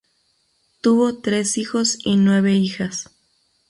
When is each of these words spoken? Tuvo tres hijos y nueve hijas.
Tuvo 0.81 1.19
tres 1.21 1.59
hijos 1.59 1.99
y 2.03 2.15
nueve 2.15 2.53
hijas. 2.53 3.11